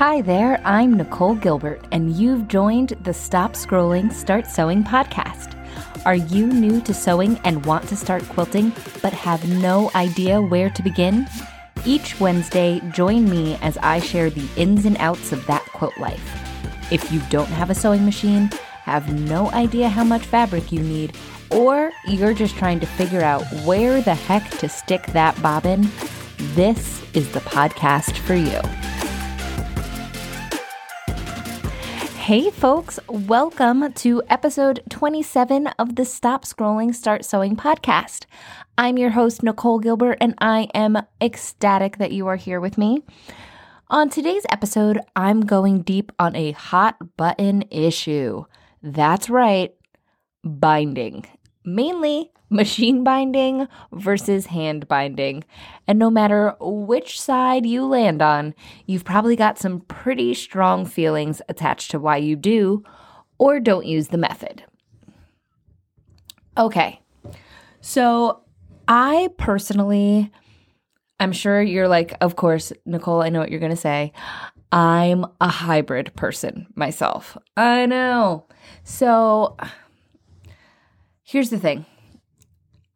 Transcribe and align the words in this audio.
Hi 0.00 0.22
there, 0.22 0.62
I'm 0.64 0.94
Nicole 0.94 1.34
Gilbert, 1.34 1.86
and 1.92 2.16
you've 2.16 2.48
joined 2.48 2.96
the 3.02 3.12
Stop 3.12 3.52
Scrolling, 3.52 4.10
Start 4.10 4.46
Sewing 4.46 4.82
podcast. 4.82 5.54
Are 6.06 6.14
you 6.14 6.46
new 6.46 6.80
to 6.80 6.94
sewing 6.94 7.38
and 7.44 7.66
want 7.66 7.86
to 7.88 7.96
start 7.96 8.26
quilting 8.30 8.72
but 9.02 9.12
have 9.12 9.46
no 9.60 9.90
idea 9.94 10.40
where 10.40 10.70
to 10.70 10.82
begin? 10.82 11.28
Each 11.84 12.18
Wednesday, 12.18 12.80
join 12.94 13.28
me 13.28 13.58
as 13.60 13.76
I 13.82 14.00
share 14.00 14.30
the 14.30 14.48
ins 14.56 14.86
and 14.86 14.96
outs 14.96 15.32
of 15.32 15.46
that 15.48 15.66
quilt 15.66 15.98
life. 15.98 16.90
If 16.90 17.12
you 17.12 17.20
don't 17.28 17.48
have 17.48 17.68
a 17.68 17.74
sewing 17.74 18.06
machine, 18.06 18.48
have 18.84 19.12
no 19.28 19.50
idea 19.50 19.90
how 19.90 20.04
much 20.04 20.24
fabric 20.24 20.72
you 20.72 20.80
need, 20.80 21.14
or 21.50 21.92
you're 22.08 22.32
just 22.32 22.56
trying 22.56 22.80
to 22.80 22.86
figure 22.86 23.20
out 23.20 23.42
where 23.66 24.00
the 24.00 24.14
heck 24.14 24.48
to 24.60 24.68
stick 24.70 25.04
that 25.08 25.40
bobbin, 25.42 25.90
this 26.54 27.02
is 27.12 27.30
the 27.32 27.40
podcast 27.40 28.16
for 28.16 28.34
you. 28.34 28.62
Hey, 32.30 32.48
folks, 32.48 33.00
welcome 33.08 33.92
to 33.94 34.22
episode 34.28 34.84
27 34.88 35.66
of 35.80 35.96
the 35.96 36.04
Stop 36.04 36.44
Scrolling, 36.44 36.94
Start 36.94 37.24
Sewing 37.24 37.56
podcast. 37.56 38.26
I'm 38.78 38.96
your 38.96 39.10
host, 39.10 39.42
Nicole 39.42 39.80
Gilbert, 39.80 40.16
and 40.20 40.36
I 40.38 40.68
am 40.72 40.96
ecstatic 41.20 41.98
that 41.98 42.12
you 42.12 42.28
are 42.28 42.36
here 42.36 42.60
with 42.60 42.78
me. 42.78 43.02
On 43.88 44.08
today's 44.08 44.46
episode, 44.48 45.00
I'm 45.16 45.40
going 45.40 45.82
deep 45.82 46.12
on 46.20 46.36
a 46.36 46.52
hot 46.52 46.98
button 47.16 47.64
issue. 47.68 48.44
That's 48.80 49.28
right, 49.28 49.74
binding. 50.44 51.26
Mainly 51.64 52.32
machine 52.50 53.04
binding 53.04 53.68
versus 53.92 54.46
hand 54.46 54.88
binding. 54.88 55.44
And 55.86 55.98
no 55.98 56.10
matter 56.10 56.56
which 56.60 57.20
side 57.20 57.64
you 57.64 57.86
land 57.86 58.20
on, 58.20 58.54
you've 58.86 59.04
probably 59.04 59.36
got 59.36 59.58
some 59.58 59.80
pretty 59.82 60.34
strong 60.34 60.84
feelings 60.84 61.40
attached 61.48 61.90
to 61.92 61.98
why 61.98 62.16
you 62.16 62.36
do 62.36 62.84
or 63.38 63.60
don't 63.60 63.86
use 63.86 64.08
the 64.08 64.18
method. 64.18 64.64
Okay, 66.58 67.00
so 67.80 68.42
I 68.88 69.30
personally, 69.38 70.30
I'm 71.20 71.32
sure 71.32 71.62
you're 71.62 71.88
like, 71.88 72.14
of 72.20 72.36
course, 72.36 72.72
Nicole, 72.84 73.22
I 73.22 73.28
know 73.28 73.40
what 73.40 73.50
you're 73.50 73.60
going 73.60 73.70
to 73.70 73.76
say. 73.76 74.12
I'm 74.72 75.24
a 75.40 75.48
hybrid 75.48 76.14
person 76.16 76.66
myself. 76.74 77.38
I 77.56 77.86
know. 77.86 78.46
So 78.84 79.56
here's 81.30 81.50
the 81.50 81.58
thing 81.58 81.86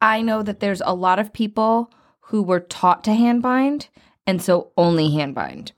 I 0.01 0.21
know 0.21 0.43
that 0.43 0.61
there's 0.61 0.83
a 0.85 0.95
lot 0.95 1.19
of 1.19 1.33
people 1.33 1.91
who 2.21 2.43
were 2.43 2.61
taught 2.61 3.05
to 3.05 3.15
hand 3.15 3.43
bind 3.43 3.89
and 4.27 4.43
so 4.43 4.73
only 4.77 5.13
hand 5.13 5.35
bind. 5.35 5.73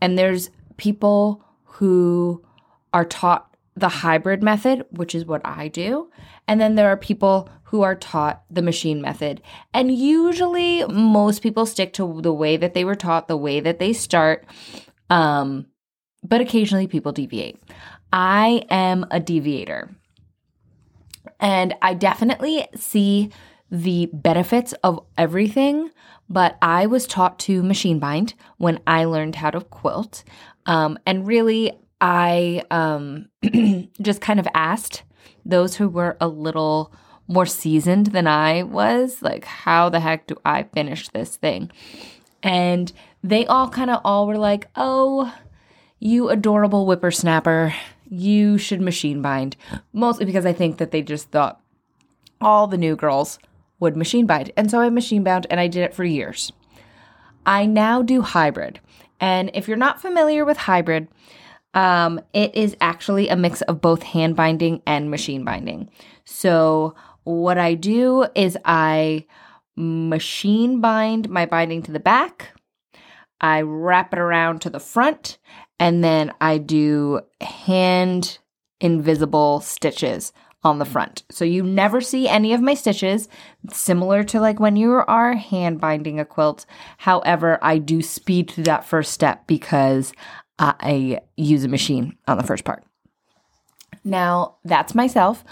And 0.00 0.16
there's 0.16 0.50
people 0.76 1.44
who 1.64 2.44
are 2.92 3.04
taught 3.04 3.56
the 3.74 3.88
hybrid 3.88 4.42
method, 4.42 4.84
which 4.90 5.14
is 5.14 5.26
what 5.26 5.42
I 5.44 5.68
do. 5.68 6.10
And 6.46 6.60
then 6.60 6.76
there 6.76 6.88
are 6.88 6.96
people 6.96 7.50
who 7.64 7.82
are 7.82 7.96
taught 7.96 8.44
the 8.50 8.62
machine 8.62 9.02
method. 9.02 9.42
And 9.74 9.92
usually 9.92 10.84
most 10.86 11.42
people 11.42 11.66
stick 11.66 11.92
to 11.94 12.20
the 12.22 12.32
way 12.32 12.56
that 12.56 12.72
they 12.72 12.84
were 12.84 12.94
taught, 12.94 13.26
the 13.26 13.36
way 13.36 13.60
that 13.60 13.78
they 13.78 13.92
start. 13.92 14.46
Um, 15.10 15.66
but 16.22 16.40
occasionally 16.40 16.86
people 16.86 17.12
deviate. 17.12 17.60
I 18.12 18.64
am 18.70 19.06
a 19.10 19.18
deviator. 19.18 19.90
And 21.40 21.74
I 21.82 21.94
definitely 21.94 22.66
see 22.74 23.30
the 23.70 24.08
benefits 24.12 24.72
of 24.84 25.04
everything, 25.18 25.90
but 26.28 26.56
I 26.62 26.86
was 26.86 27.06
taught 27.06 27.38
to 27.40 27.62
machine 27.62 27.98
bind 27.98 28.34
when 28.58 28.80
I 28.86 29.04
learned 29.04 29.36
how 29.36 29.50
to 29.50 29.60
quilt. 29.60 30.24
Um, 30.66 30.98
and 31.06 31.26
really, 31.26 31.72
I 32.00 32.62
um, 32.70 33.28
just 34.02 34.20
kind 34.20 34.38
of 34.38 34.48
asked 34.54 35.02
those 35.44 35.76
who 35.76 35.88
were 35.88 36.16
a 36.20 36.28
little 36.28 36.92
more 37.28 37.46
seasoned 37.46 38.08
than 38.08 38.26
I 38.26 38.62
was, 38.62 39.22
like, 39.22 39.44
how 39.44 39.88
the 39.88 40.00
heck 40.00 40.26
do 40.26 40.36
I 40.44 40.64
finish 40.64 41.08
this 41.08 41.36
thing? 41.36 41.70
And 42.42 42.92
they 43.22 43.46
all 43.46 43.68
kind 43.68 43.90
of 43.90 44.00
all 44.04 44.26
were 44.26 44.38
like, 44.38 44.68
oh, 44.76 45.34
you 45.98 46.28
adorable 46.28 46.84
whippersnapper, 46.84 47.74
you 48.08 48.58
should 48.58 48.80
machine 48.80 49.22
bind. 49.22 49.56
Mostly 49.92 50.24
because 50.24 50.46
I 50.46 50.52
think 50.52 50.78
that 50.78 50.90
they 50.90 51.02
just 51.02 51.30
thought 51.30 51.60
all 52.40 52.66
the 52.66 52.78
new 52.78 52.96
girls 52.96 53.38
would 53.80 53.96
machine 53.96 54.26
bind. 54.26 54.52
And 54.56 54.70
so 54.70 54.80
I 54.80 54.90
machine 54.90 55.24
bound 55.24 55.46
and 55.50 55.60
I 55.60 55.68
did 55.68 55.82
it 55.82 55.94
for 55.94 56.04
years. 56.04 56.52
I 57.44 57.66
now 57.66 58.02
do 58.02 58.22
hybrid. 58.22 58.80
And 59.20 59.50
if 59.54 59.68
you're 59.68 59.76
not 59.76 60.00
familiar 60.00 60.44
with 60.44 60.56
hybrid, 60.56 61.08
um, 61.74 62.20
it 62.32 62.54
is 62.54 62.76
actually 62.80 63.28
a 63.28 63.36
mix 63.36 63.62
of 63.62 63.80
both 63.80 64.02
hand 64.02 64.34
binding 64.34 64.82
and 64.86 65.10
machine 65.10 65.44
binding. 65.44 65.90
So 66.24 66.94
what 67.24 67.58
I 67.58 67.74
do 67.74 68.26
is 68.34 68.56
I 68.64 69.26
machine 69.76 70.80
bind 70.80 71.28
my 71.28 71.44
binding 71.44 71.82
to 71.82 71.92
the 71.92 72.00
back, 72.00 72.52
I 73.40 73.60
wrap 73.60 74.12
it 74.14 74.18
around 74.18 74.60
to 74.62 74.70
the 74.70 74.80
front, 74.80 75.38
and 75.78 76.02
then 76.02 76.32
I 76.40 76.58
do 76.58 77.20
hand 77.40 78.38
invisible 78.80 79.60
stitches 79.60 80.32
on 80.62 80.78
the 80.78 80.84
front. 80.84 81.22
So 81.30 81.44
you 81.44 81.62
never 81.62 82.00
see 82.00 82.28
any 82.28 82.52
of 82.52 82.60
my 82.60 82.74
stitches, 82.74 83.28
similar 83.70 84.24
to 84.24 84.40
like 84.40 84.58
when 84.58 84.76
you 84.76 84.92
are 84.92 85.34
hand 85.34 85.80
binding 85.80 86.18
a 86.18 86.24
quilt. 86.24 86.66
However, 86.98 87.58
I 87.62 87.78
do 87.78 88.02
speed 88.02 88.50
through 88.50 88.64
that 88.64 88.84
first 88.84 89.12
step 89.12 89.46
because 89.46 90.12
I 90.58 91.20
use 91.36 91.64
a 91.64 91.68
machine 91.68 92.16
on 92.26 92.36
the 92.36 92.42
first 92.42 92.64
part. 92.64 92.84
Now, 94.04 94.56
that's 94.64 94.94
myself. 94.94 95.44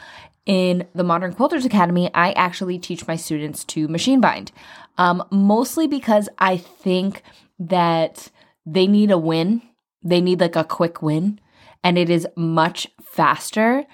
In 0.46 0.86
the 0.94 1.04
Modern 1.04 1.32
Quilters 1.34 1.64
Academy, 1.64 2.10
I 2.12 2.32
actually 2.32 2.78
teach 2.78 3.06
my 3.06 3.16
students 3.16 3.64
to 3.64 3.88
machine 3.88 4.20
bind, 4.20 4.52
um, 4.98 5.24
mostly 5.30 5.86
because 5.86 6.28
I 6.38 6.58
think 6.58 7.22
that 7.58 8.30
they 8.66 8.86
need 8.86 9.10
a 9.10 9.18
win. 9.18 9.62
They 10.04 10.20
need 10.20 10.40
like 10.40 10.56
a 10.56 10.64
quick 10.64 11.02
win, 11.02 11.40
and 11.82 11.98
it 11.98 12.10
is 12.10 12.26
much 12.36 12.86
faster 13.02 13.84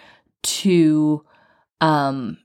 to 0.43 1.25
um 1.81 2.39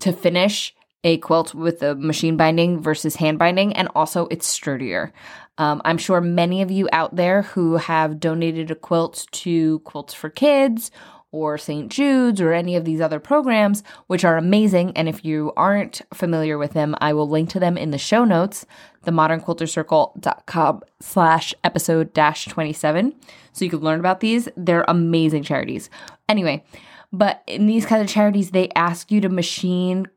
to 0.00 0.12
finish 0.12 0.74
a 1.04 1.18
quilt 1.18 1.54
with 1.54 1.82
a 1.82 1.94
machine 1.94 2.36
binding 2.36 2.80
versus 2.80 3.16
hand 3.16 3.38
binding 3.38 3.72
and 3.72 3.88
also 3.94 4.28
it's 4.30 4.46
sturdier. 4.46 5.12
Um, 5.58 5.82
I'm 5.84 5.98
sure 5.98 6.20
many 6.20 6.62
of 6.62 6.70
you 6.70 6.88
out 6.92 7.16
there 7.16 7.42
who 7.42 7.76
have 7.76 8.20
donated 8.20 8.70
a 8.70 8.74
quilt 8.74 9.26
to 9.32 9.80
Quilts 9.80 10.14
for 10.14 10.30
Kids 10.30 10.90
or 11.30 11.58
St. 11.58 11.90
Jude's 11.90 12.40
or 12.40 12.52
any 12.52 12.76
of 12.76 12.84
these 12.84 13.00
other 13.00 13.18
programs, 13.18 13.82
which 14.06 14.24
are 14.24 14.36
amazing. 14.36 14.92
And 14.96 15.08
if 15.08 15.24
you 15.24 15.52
aren't 15.56 16.02
familiar 16.12 16.58
with 16.58 16.72
them, 16.72 16.94
I 17.00 17.14
will 17.14 17.28
link 17.28 17.48
to 17.50 17.60
them 17.60 17.76
in 17.76 17.90
the 17.90 17.98
show 17.98 18.24
notes, 18.24 18.66
themodernquiltercircle.com 19.04 20.82
slash 21.00 21.54
episode 21.64 22.12
dash 22.12 22.46
27. 22.46 23.14
So 23.52 23.64
you 23.64 23.70
can 23.70 23.80
learn 23.80 24.00
about 24.00 24.20
these. 24.20 24.48
They're 24.56 24.84
amazing 24.88 25.42
charities. 25.42 25.90
Anyway, 26.28 26.64
but 27.12 27.42
in 27.46 27.66
these 27.66 27.84
kind 27.84 28.00
of 28.02 28.08
charities, 28.08 28.50
they 28.50 28.70
ask 28.74 29.10
you 29.10 29.20
to 29.20 29.28
machine 29.28 30.08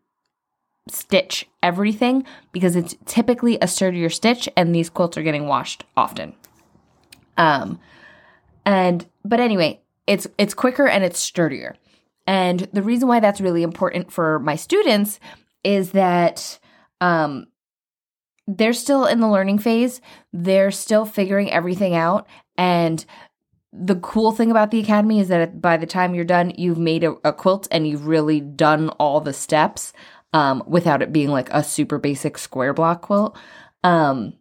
stitch 0.87 1.47
everything 1.63 2.23
because 2.51 2.75
it's 2.75 2.95
typically 3.05 3.57
a 3.61 3.67
sturdier 3.67 4.09
stitch 4.09 4.47
and 4.55 4.73
these 4.73 4.89
quilts 4.89 5.17
are 5.17 5.23
getting 5.23 5.47
washed 5.47 5.83
often. 5.97 6.33
Um 7.37 7.79
and 8.65 9.05
but 9.23 9.39
anyway, 9.39 9.81
it's 10.07 10.27
it's 10.37 10.53
quicker 10.53 10.87
and 10.87 11.03
it's 11.03 11.19
sturdier. 11.19 11.75
And 12.27 12.61
the 12.73 12.83
reason 12.83 13.07
why 13.07 13.19
that's 13.19 13.41
really 13.41 13.63
important 13.63 14.11
for 14.11 14.39
my 14.39 14.55
students 14.55 15.19
is 15.63 15.91
that 15.91 16.59
um 17.01 17.47
they're 18.47 18.73
still 18.73 19.05
in 19.05 19.19
the 19.19 19.27
learning 19.27 19.59
phase. 19.59 20.01
They're 20.31 20.71
still 20.71 21.05
figuring 21.05 21.51
everything 21.51 21.95
out 21.95 22.27
and 22.57 23.05
the 23.77 23.95
cool 23.95 24.31
thing 24.31 24.51
about 24.51 24.71
the 24.71 24.79
academy 24.79 25.19
is 25.19 25.27
that 25.27 25.61
by 25.61 25.77
the 25.77 25.85
time 25.85 26.15
you're 26.15 26.23
done, 26.23 26.53
you've 26.57 26.77
made 26.77 27.03
a, 27.03 27.15
a 27.23 27.33
quilt 27.33 27.67
and 27.71 27.87
you've 27.87 28.07
really 28.07 28.39
done 28.39 28.89
all 28.89 29.19
the 29.19 29.33
steps 29.33 29.91
um, 30.33 30.63
without 30.65 31.01
it 31.01 31.11
being 31.11 31.29
like 31.29 31.49
a 31.51 31.63
super 31.63 31.97
basic 31.97 32.37
square 32.37 32.73
block 32.73 33.01
quilt. 33.01 33.37
Um, 33.83 34.33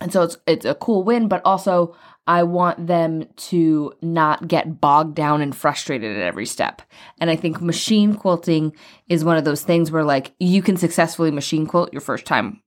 and 0.00 0.12
so 0.12 0.22
it's 0.22 0.36
it's 0.46 0.66
a 0.66 0.74
cool 0.74 1.04
win, 1.04 1.28
but 1.28 1.42
also 1.44 1.96
I 2.26 2.42
want 2.42 2.86
them 2.86 3.28
to 3.36 3.92
not 4.02 4.46
get 4.46 4.80
bogged 4.80 5.14
down 5.14 5.40
and 5.40 5.54
frustrated 5.54 6.16
at 6.16 6.22
every 6.22 6.46
step. 6.46 6.82
And 7.18 7.30
I 7.30 7.36
think 7.36 7.60
machine 7.60 8.14
quilting 8.14 8.74
is 9.08 9.24
one 9.24 9.36
of 9.36 9.44
those 9.44 9.62
things 9.62 9.90
where 9.90 10.04
like 10.04 10.32
you 10.38 10.60
can 10.60 10.76
successfully 10.76 11.30
machine 11.30 11.66
quilt 11.66 11.92
your 11.92 12.00
first 12.00 12.26
time 12.26 12.62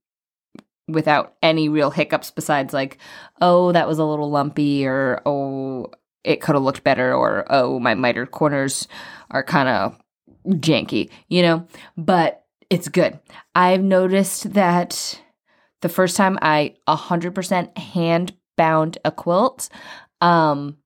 without 0.88 1.34
any 1.42 1.68
real 1.68 1.90
hiccups 1.90 2.30
besides 2.30 2.72
like, 2.72 2.98
oh, 3.40 3.72
that 3.72 3.88
was 3.88 3.98
a 3.98 4.04
little 4.04 4.30
lumpy 4.30 4.86
or 4.86 5.20
oh, 5.26 5.90
it 6.24 6.40
could 6.40 6.54
have 6.54 6.62
looked 6.62 6.84
better 6.84 7.14
or 7.14 7.44
oh, 7.50 7.78
my 7.78 7.94
mitered 7.94 8.30
corners 8.30 8.86
are 9.30 9.42
kind 9.42 9.68
of 9.68 9.98
janky, 10.48 11.10
you 11.28 11.42
know? 11.42 11.66
But 11.96 12.44
it's 12.70 12.88
good. 12.88 13.18
I've 13.54 13.82
noticed 13.82 14.52
that 14.54 15.20
the 15.82 15.88
first 15.88 16.16
time 16.16 16.38
I 16.42 16.74
100% 16.88 17.78
hand 17.78 18.34
bound 18.56 18.98
a 19.04 19.12
quilt. 19.12 19.68
Um, 20.20 20.78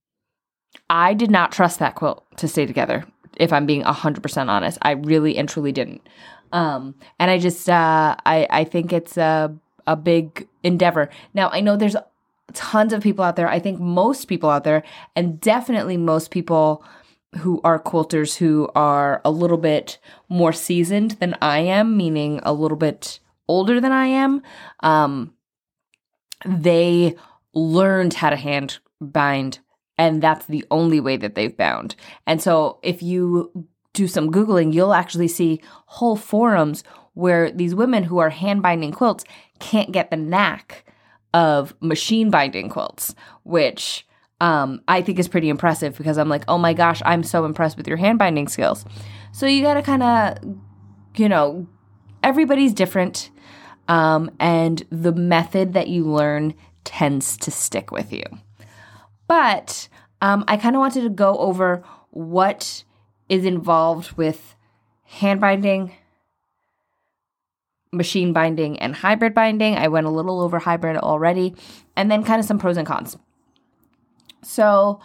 I 0.88 1.14
did 1.14 1.31
not 1.31 1.53
trust 1.53 1.79
that 1.79 1.94
quilt 1.94 2.25
to 2.38 2.49
stay 2.49 2.67
together. 2.67 3.05
If 3.37 3.53
I'm 3.53 3.64
being 3.64 3.82
hundred 3.82 4.23
percent 4.23 4.50
honest, 4.50 4.76
I 4.82 4.93
really 4.93 5.38
and 5.38 5.49
truly 5.49 5.73
didn't. 5.73 6.06
Um, 6.53 6.96
and 7.19 7.31
I 7.31 7.38
just, 7.38 7.70
uh, 7.70 8.17
I, 8.26 8.46
I 8.50 8.64
think 8.64 8.93
it's 8.93 9.17
a 9.17 9.56
a 9.90 9.96
big 9.96 10.48
endeavor. 10.62 11.10
Now 11.34 11.50
I 11.50 11.60
know 11.60 11.76
there's 11.76 11.96
tons 12.54 12.92
of 12.92 13.02
people 13.02 13.25
out 13.25 13.37
there. 13.37 13.48
I 13.48 13.58
think 13.58 13.81
most 13.81 14.26
people 14.26 14.48
out 14.48 14.64
there, 14.64 14.82
and 15.14 15.40
definitely 15.40 15.96
most 15.96 16.31
people 16.31 16.84
who 17.38 17.60
are 17.62 17.81
quilters 17.81 18.37
who 18.37 18.69
are 18.75 19.20
a 19.25 19.31
little 19.31 19.58
bit 19.58 19.98
more 20.28 20.52
seasoned 20.52 21.12
than 21.12 21.37
I 21.40 21.58
am, 21.60 21.96
meaning 21.96 22.40
a 22.42 22.52
little 22.52 22.76
bit 22.76 23.20
older 23.46 23.81
than 23.81 23.92
I 23.92 24.06
am, 24.06 24.42
um, 24.81 25.34
they 26.44 27.16
learned 27.54 28.14
how 28.14 28.31
to 28.31 28.36
hand 28.36 28.78
bind, 29.00 29.60
and 29.96 30.22
that's 30.22 30.46
the 30.46 30.64
only 30.70 31.00
way 31.00 31.16
that 31.16 31.34
they've 31.34 31.56
bound. 31.56 31.94
And 32.26 32.43
so 32.43 32.78
if 32.82 33.02
you 33.02 33.66
do 33.93 34.08
some 34.08 34.31
Googling, 34.31 34.72
you'll 34.72 34.94
actually 34.94 35.28
see 35.28 35.60
whole 35.86 36.16
forums 36.16 36.82
where 37.14 37.50
these 37.50 37.75
women 37.75 38.04
who 38.04 38.19
are 38.19 38.31
hand 38.31 38.62
binding 38.62 38.93
quilts 38.93 39.25
can't 39.60 39.92
get 39.92 40.10
the 40.10 40.16
knack 40.16 40.84
of 41.32 41.74
machine 41.80 42.30
binding 42.30 42.68
quilts, 42.68 43.14
which 43.44 44.06
um, 44.40 44.80
I 44.88 45.02
think 45.02 45.18
is 45.18 45.28
pretty 45.28 45.48
impressive 45.48 45.96
because 45.96 46.18
I'm 46.18 46.28
like, 46.28 46.44
oh 46.48 46.58
my 46.58 46.72
gosh, 46.72 47.02
I'm 47.04 47.22
so 47.22 47.44
impressed 47.44 47.76
with 47.76 47.86
your 47.86 47.98
hand 47.98 48.18
binding 48.18 48.48
skills. 48.48 48.84
So 49.32 49.46
you 49.46 49.62
got 49.62 49.74
to 49.74 49.82
kind 49.82 50.02
of, 50.02 50.38
you 51.16 51.28
know, 51.28 51.66
everybody's 52.22 52.72
different. 52.72 53.30
Um, 53.88 54.30
and 54.38 54.82
the 54.90 55.12
method 55.12 55.72
that 55.74 55.88
you 55.88 56.04
learn 56.04 56.54
tends 56.84 57.36
to 57.38 57.50
stick 57.50 57.90
with 57.90 58.12
you. 58.12 58.22
But 59.26 59.88
um, 60.22 60.44
I 60.48 60.56
kind 60.56 60.74
of 60.74 60.80
wanted 60.80 61.02
to 61.02 61.10
go 61.10 61.36
over 61.38 61.82
what 62.10 62.84
is 63.28 63.44
involved 63.44 64.12
with 64.12 64.54
hand 65.04 65.40
binding, 65.40 65.92
machine 67.92 68.32
binding, 68.32 68.78
and 68.78 68.94
hybrid 68.94 69.34
binding. 69.34 69.76
I 69.76 69.88
went 69.88 70.06
a 70.06 70.10
little 70.10 70.40
over 70.40 70.58
hybrid 70.58 70.96
already, 70.96 71.54
and 71.96 72.10
then 72.10 72.25
kind 72.25 72.40
of 72.40 72.46
some 72.46 72.58
pros 72.58 72.76
and 72.76 72.87
cons. 72.87 73.16
So 74.42 75.00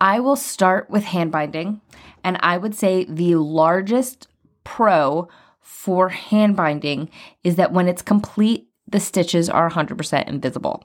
I 0.00 0.20
will 0.20 0.36
start 0.36 0.90
with 0.90 1.04
hand 1.04 1.32
binding, 1.32 1.80
and 2.22 2.36
I 2.40 2.58
would 2.58 2.74
say 2.74 3.04
the 3.04 3.36
largest 3.36 4.28
pro 4.64 5.28
for 5.60 6.08
hand 6.08 6.56
binding 6.56 7.08
is 7.42 7.56
that 7.56 7.72
when 7.72 7.88
it's 7.88 8.02
complete, 8.02 8.68
the 8.88 9.00
stitches 9.00 9.48
are 9.48 9.70
100% 9.70 10.28
invisible, 10.28 10.84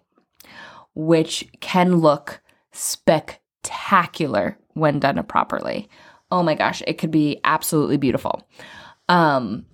which 0.95 1.47
can 1.59 1.97
look 1.97 2.41
spectacular 2.71 4.57
when 4.73 4.99
done 4.99 5.21
properly. 5.23 5.89
Oh 6.31 6.43
my 6.43 6.55
gosh, 6.55 6.81
it 6.87 6.97
could 6.97 7.11
be 7.11 7.39
absolutely 7.43 7.97
beautiful. 7.97 8.47
Um, 9.09 9.65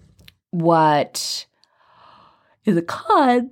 what 0.52 1.46
is 2.68 2.78
a 2.78 2.82
con 2.82 3.52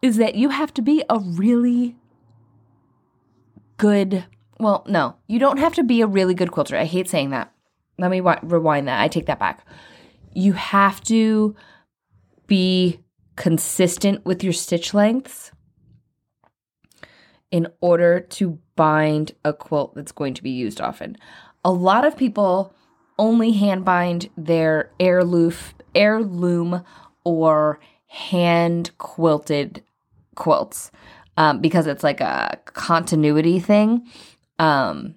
is 0.00 0.16
that 0.16 0.34
you 0.34 0.48
have 0.48 0.74
to 0.74 0.82
be 0.82 1.04
a 1.08 1.20
really 1.20 1.94
good. 3.76 4.24
Well, 4.58 4.84
no, 4.88 5.16
you 5.28 5.38
don't 5.38 5.58
have 5.58 5.74
to 5.74 5.84
be 5.84 6.00
a 6.00 6.06
really 6.06 6.34
good 6.34 6.50
quilter. 6.50 6.76
I 6.76 6.84
hate 6.84 7.08
saying 7.08 7.30
that. 7.30 7.52
Let 7.98 8.10
me 8.10 8.20
rewind 8.20 8.88
that. 8.88 9.00
I 9.00 9.06
take 9.06 9.26
that 9.26 9.38
back. 9.38 9.64
You 10.34 10.54
have 10.54 11.00
to 11.02 11.54
be 12.46 13.00
consistent 13.36 14.24
with 14.24 14.42
your 14.42 14.52
stitch 14.52 14.94
lengths 14.94 15.52
in 17.50 17.68
order 17.80 18.18
to 18.18 18.58
bind 18.76 19.32
a 19.44 19.52
quilt 19.52 19.94
that's 19.94 20.12
going 20.12 20.34
to 20.34 20.42
be 20.42 20.50
used 20.50 20.80
often. 20.80 21.16
A 21.64 21.70
lot 21.70 22.04
of 22.04 22.16
people 22.16 22.74
only 23.18 23.52
hand 23.52 23.84
bind 23.84 24.30
their 24.36 24.90
heirloom, 24.98 25.52
heirloom 25.94 26.82
or 27.24 27.80
hand 28.06 28.90
quilted 28.98 29.82
quilts 30.34 30.90
um, 31.36 31.60
because 31.60 31.86
it's 31.86 32.04
like 32.04 32.20
a 32.20 32.58
continuity 32.66 33.58
thing. 33.58 34.06
Um, 34.58 35.16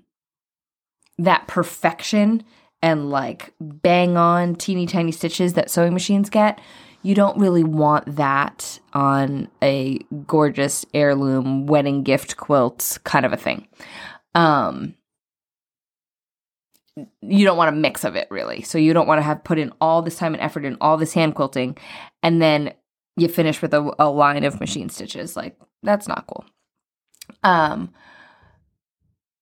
that 1.18 1.48
perfection 1.48 2.44
and 2.82 3.10
like 3.10 3.54
bang 3.60 4.18
on 4.18 4.56
teeny 4.56 4.86
tiny 4.86 5.12
stitches 5.12 5.54
that 5.54 5.70
sewing 5.70 5.94
machines 5.94 6.30
get, 6.30 6.60
you 7.04 7.16
don't 7.16 7.38
really 7.38 7.64
want 7.64 8.16
that 8.16 8.80
on 8.94 9.48
a 9.62 10.00
gorgeous 10.26 10.86
heirloom 10.94 11.68
wedding 11.68 12.04
gift 12.04 12.38
quilt 12.38 12.98
kind 13.04 13.26
of 13.26 13.34
a 13.34 13.38
thing. 13.38 13.68
Um, 14.34 14.96
you 17.22 17.46
don't 17.46 17.58
want 17.58 17.76
a 17.76 17.78
mix 17.78 18.04
of 18.04 18.16
it 18.16 18.28
really. 18.30 18.62
So 18.62 18.78
you 18.78 18.94
don't 18.94 19.08
want 19.08 19.20
to 19.20 19.24
have 19.24 19.44
put 19.44 19.60
in 19.60 19.74
all 19.82 20.02
this 20.02 20.18
time 20.18 20.34
and 20.34 20.42
effort 20.42 20.66
in 20.66 20.78
all 20.80 20.98
this 20.98 21.14
hand 21.14 21.36
quilting 21.36 21.78
and 22.24 22.42
then 22.42 22.74
you 23.18 23.28
finish 23.28 23.62
with 23.62 23.74
a, 23.74 23.94
a 24.00 24.10
line 24.10 24.44
of 24.44 24.60
machine 24.60 24.90
stitches. 24.90 25.36
Like 25.36 25.58
that's 25.84 26.08
not 26.08 26.26
cool. 26.28 26.46
Um, 27.44 27.94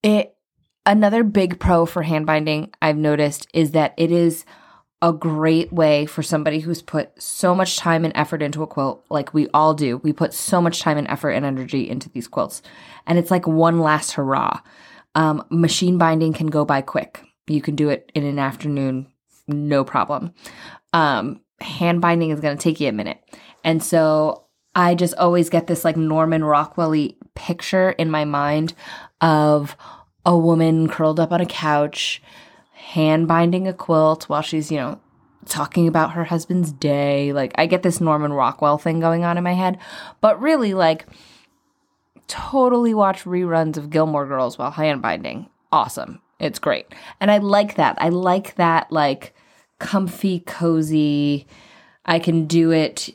it 0.02 0.36
another 0.86 1.24
big 1.24 1.60
pro 1.60 1.86
for 1.86 2.04
hand 2.04 2.26
binding 2.26 2.72
I've 2.82 2.98
noticed 2.98 3.48
is 3.54 3.72
that 3.72 3.94
it 3.98 4.12
is 4.12 4.46
a 5.02 5.12
great 5.12 5.72
way 5.74 6.06
for 6.06 6.24
somebody 6.24 6.60
who's 6.60 6.82
put 6.82 7.22
so 7.22 7.54
much 7.54 7.76
time 7.76 8.06
and 8.06 8.16
effort 8.16 8.42
into 8.42 8.64
a 8.64 8.68
quilt, 8.68 9.04
like 9.10 9.34
we 9.34 9.50
all 9.54 9.74
do. 9.74 9.98
We 9.98 10.14
put 10.14 10.34
so 10.34 10.62
much 10.62 10.80
time 10.80 10.98
and 10.98 11.08
effort 11.10 11.32
and 11.32 11.46
energy 11.46 11.90
into 11.90 12.10
these 12.10 12.28
quilts, 12.28 12.62
and 13.06 13.20
it's 13.20 13.30
like 13.30 13.46
one 13.46 13.80
last 13.80 14.14
hurrah. 14.14 14.62
Um, 15.14 15.46
machine 15.50 15.98
binding 15.98 16.32
can 16.34 16.48
go 16.48 16.64
by 16.64 16.82
quick. 16.82 17.22
You 17.48 17.62
can 17.62 17.76
do 17.76 17.90
it 17.90 18.12
in 18.14 18.24
an 18.26 18.40
afternoon, 18.40 19.08
no 19.48 19.84
problem. 19.84 20.34
Um, 20.94 21.42
hand 21.60 22.02
binding 22.02 22.30
is 22.30 22.40
going 22.40 22.58
to 22.58 22.62
take 22.62 22.80
you 22.80 22.90
a 22.90 22.94
minute. 22.94 23.20
And 23.64 23.82
so 23.84 24.46
I 24.76 24.96
just 24.96 25.16
always 25.16 25.50
get 25.50 25.68
this 25.68 25.86
like 25.86 25.98
Norman 25.98 26.44
Rockwell 26.44 26.96
picture 27.36 27.92
in 27.92 28.10
my 28.10 28.26
mind 28.26 28.74
of 29.22 29.76
a 30.26 30.38
woman 30.38 30.88
curled 30.88 31.20
up 31.20 31.32
on 31.32 31.42
a 31.42 31.46
couch, 31.46 32.22
hand 32.74 33.28
binding 33.28 33.68
a 33.68 33.74
quilt 33.74 34.30
while 34.30 34.42
she's, 34.42 34.72
you 34.72 34.78
know, 34.78 35.00
talking 35.46 35.88
about 35.88 36.14
her 36.14 36.24
husband's 36.24 36.72
day. 36.72 37.34
Like, 37.34 37.54
I 37.56 37.66
get 37.66 37.84
this 37.84 38.00
Norman 38.00 38.34
Rockwell 38.34 38.78
thing 38.78 39.00
going 39.00 39.26
on 39.26 39.38
in 39.38 39.44
my 39.44 39.54
head. 39.54 39.78
But 40.22 40.42
really, 40.42 40.74
like, 40.74 41.06
totally 42.28 42.94
watch 42.94 43.24
reruns 43.24 43.78
of 43.78 43.90
Gilmore 43.90 44.28
Girls 44.28 44.58
while 44.58 44.72
hand 44.72 45.02
binding. 45.02 45.50
Awesome. 45.72 46.22
It's 46.44 46.60
great. 46.60 46.88
And 47.20 47.32
I 47.32 47.38
like 47.38 47.76
that. 47.76 47.98
I 48.00 48.10
like 48.10 48.56
that, 48.56 48.92
like, 48.92 49.34
comfy, 49.80 50.42
cozy. 50.42 51.48
I 52.06 52.20
can 52.20 52.46
do 52.46 52.72
it 52.72 53.10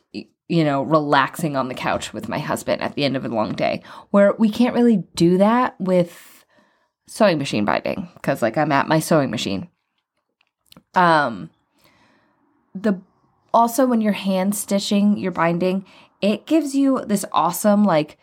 you 0.49 0.65
know, 0.65 0.83
relaxing 0.83 1.57
on 1.57 1.69
the 1.69 1.75
couch 1.75 2.15
with 2.15 2.29
my 2.29 2.39
husband 2.39 2.81
at 2.81 2.95
the 2.95 3.05
end 3.05 3.17
of 3.17 3.25
a 3.25 3.29
long 3.29 3.53
day, 3.53 3.83
where 4.11 4.33
we 4.39 4.49
can't 4.49 4.75
really 4.75 5.05
do 5.15 5.37
that 5.37 5.79
with 5.79 6.45
sewing 7.07 7.39
machine 7.39 7.67
binding 7.67 8.09
because, 8.15 8.41
like, 8.41 8.57
I'm 8.57 8.73
at 8.73 8.89
my 8.89 8.99
sewing 8.99 9.31
machine. 9.31 9.69
Um, 10.95 11.51
the 12.75 13.01
also 13.53 13.87
when 13.87 14.01
you're 14.01 14.13
hand 14.13 14.55
stitching 14.55 15.19
your 15.19 15.33
binding, 15.33 15.85
it 16.23 16.47
gives 16.47 16.75
you 16.75 17.05
this 17.05 17.25
awesome 17.33 17.85
like 17.85 18.19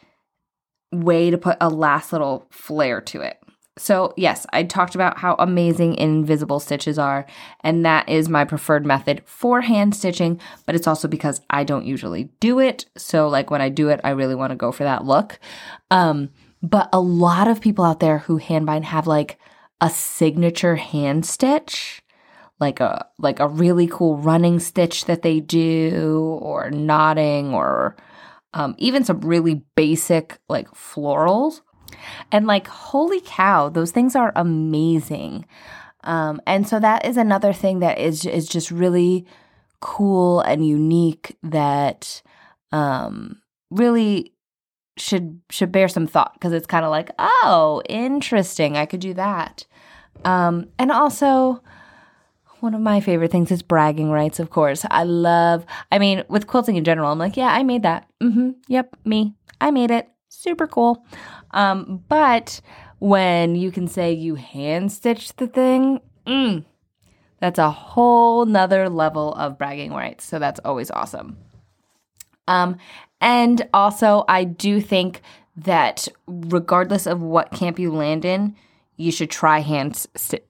way 0.91 1.29
to 1.29 1.37
put 1.37 1.57
a 1.61 1.69
last 1.69 2.11
little 2.11 2.47
flair 2.49 3.01
to 3.01 3.21
it. 3.21 3.37
So, 3.77 4.13
yes, 4.15 4.45
I 4.53 4.63
talked 4.63 4.95
about 4.95 5.17
how 5.17 5.35
amazing 5.37 5.95
invisible 5.95 6.61
stitches 6.61 6.97
are, 6.97 7.25
and 7.59 7.85
that 7.85 8.07
is 8.07 8.29
my 8.29 8.45
preferred 8.45 8.85
method 8.85 9.21
for 9.25 9.59
hand 9.59 9.93
stitching, 9.93 10.39
but 10.65 10.75
it's 10.75 10.87
also 10.87 11.09
because 11.09 11.41
I 11.49 11.65
don't 11.65 11.85
usually 11.85 12.29
do 12.39 12.59
it. 12.59 12.85
So, 12.95 13.27
like 13.27 13.51
when 13.51 13.61
I 13.61 13.67
do 13.67 13.89
it, 13.89 13.99
I 14.03 14.11
really 14.11 14.35
want 14.35 14.51
to 14.51 14.55
go 14.55 14.71
for 14.71 14.83
that 14.85 15.03
look. 15.03 15.39
Um, 15.91 16.29
but 16.61 16.87
a 16.93 17.01
lot 17.01 17.49
of 17.49 17.59
people 17.59 17.83
out 17.83 17.99
there 17.99 18.19
who 18.19 18.37
hand 18.37 18.65
bind 18.65 18.85
have 18.85 19.07
like 19.07 19.37
a 19.81 19.89
signature 19.89 20.77
hand 20.77 21.25
stitch, 21.25 22.01
like 22.61 22.79
a 22.79 23.05
like 23.19 23.41
a 23.41 23.47
really 23.49 23.87
cool 23.87 24.15
running 24.17 24.59
stitch 24.59 25.03
that 25.05 25.21
they 25.21 25.41
do, 25.41 26.39
or 26.41 26.71
knotting, 26.71 27.53
or 27.53 27.97
um, 28.53 28.73
even 28.77 29.03
some 29.03 29.19
really 29.19 29.65
basic 29.75 30.39
like 30.47 30.69
florals 30.71 31.59
and 32.31 32.47
like, 32.47 32.67
holy 32.67 33.21
cow, 33.21 33.69
those 33.69 33.91
things 33.91 34.15
are 34.15 34.31
amazing. 34.35 35.45
Um, 36.03 36.41
and 36.45 36.67
so 36.67 36.79
that 36.79 37.05
is 37.05 37.17
another 37.17 37.53
thing 37.53 37.79
that 37.79 37.99
is 37.99 38.25
is 38.25 38.47
just 38.47 38.71
really 38.71 39.25
cool 39.79 40.41
and 40.41 40.65
unique 40.65 41.35
that 41.43 42.21
um, 42.71 43.41
really 43.71 44.33
should 44.97 45.41
should 45.49 45.71
bear 45.71 45.87
some 45.87 46.07
thought 46.07 46.33
because 46.33 46.53
it's 46.53 46.67
kind 46.67 46.85
of 46.85 46.91
like, 46.91 47.09
oh, 47.19 47.81
interesting, 47.89 48.77
I 48.77 48.85
could 48.85 48.99
do 48.99 49.13
that. 49.15 49.65
Um, 50.23 50.67
and 50.79 50.91
also, 50.91 51.61
one 52.59 52.73
of 52.73 52.81
my 52.81 52.99
favorite 52.99 53.31
things 53.31 53.51
is 53.51 53.61
bragging 53.61 54.09
rights. 54.11 54.39
Of 54.39 54.49
course, 54.49 54.85
I 54.89 55.03
love. 55.03 55.65
I 55.91 55.99
mean, 55.99 56.23
with 56.29 56.47
quilting 56.47 56.77
in 56.77 56.83
general, 56.83 57.11
I'm 57.11 57.19
like, 57.19 57.37
yeah, 57.37 57.49
I 57.49 57.63
made 57.63 57.83
that. 57.83 58.09
Mm-hmm. 58.21 58.51
Yep, 58.67 58.95
me. 59.05 59.35
I 59.59 59.71
made 59.71 59.91
it. 59.91 60.09
Super 60.29 60.67
cool. 60.67 61.05
Um, 61.51 62.03
but 62.07 62.61
when 62.99 63.55
you 63.55 63.71
can 63.71 63.87
say 63.87 64.13
you 64.13 64.35
hand 64.35 64.91
stitched 64.91 65.37
the 65.37 65.47
thing, 65.47 66.01
mm, 66.25 66.65
that's 67.39 67.59
a 67.59 67.71
whole 67.71 68.45
nother 68.45 68.89
level 68.89 69.33
of 69.35 69.57
bragging 69.57 69.93
rights. 69.93 70.25
So 70.25 70.39
that's 70.39 70.59
always 70.65 70.91
awesome. 70.91 71.37
Um, 72.47 72.77
and 73.21 73.67
also, 73.73 74.23
I 74.27 74.43
do 74.43 74.81
think 74.81 75.21
that 75.57 76.07
regardless 76.27 77.07
of 77.07 77.21
what 77.21 77.51
camp 77.51 77.79
you 77.79 77.91
land 77.91 78.25
in, 78.25 78.55
you 78.97 79.11
should 79.11 79.29
try 79.29 79.59
hand 79.59 80.05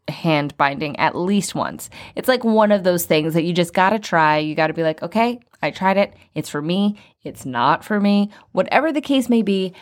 hand 0.07 0.55
binding 0.57 0.97
at 0.97 1.15
least 1.15 1.55
once. 1.55 1.89
It's 2.15 2.27
like 2.27 2.43
one 2.43 2.71
of 2.71 2.83
those 2.83 3.05
things 3.05 3.33
that 3.33 3.43
you 3.43 3.53
just 3.53 3.73
got 3.73 3.89
to 3.89 3.99
try. 3.99 4.37
You 4.37 4.55
got 4.55 4.67
to 4.67 4.73
be 4.73 4.83
like, 4.83 5.01
"Okay, 5.01 5.39
I 5.65 5.71
tried 5.71 5.97
it. 5.97 6.13
It's 6.33 6.49
for 6.49 6.61
me. 6.61 6.97
It's 7.23 7.45
not 7.45 7.83
for 7.83 7.99
me." 7.99 8.31
Whatever 8.51 8.91
the 8.91 9.01
case 9.01 9.29
may 9.29 9.41
be, 9.41 9.73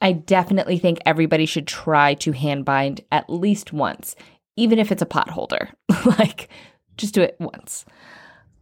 I 0.00 0.12
definitely 0.12 0.78
think 0.78 0.98
everybody 1.06 1.46
should 1.46 1.66
try 1.66 2.14
to 2.14 2.32
hand 2.32 2.64
bind 2.64 3.00
at 3.12 3.30
least 3.30 3.72
once, 3.72 4.16
even 4.56 4.78
if 4.78 4.90
it's 4.90 5.02
a 5.02 5.06
pot 5.06 5.30
holder. 5.30 5.70
like 6.18 6.48
just 6.96 7.14
do 7.14 7.22
it 7.22 7.36
once. 7.38 7.84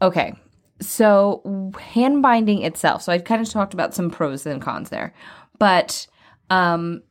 Okay. 0.03 0.35
So, 0.81 1.73
hand 1.81 2.21
binding 2.21 2.63
itself. 2.63 3.03
So, 3.03 3.13
I've 3.13 3.25
kind 3.25 3.41
of 3.41 3.49
talked 3.49 3.75
about 3.75 3.95
some 3.95 4.11
pros 4.11 4.45
and 4.45 4.61
cons 4.61 4.91
there. 4.91 5.15
But 5.59 6.07
um 6.51 7.03